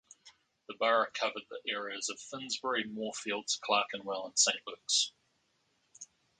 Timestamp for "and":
4.25-4.39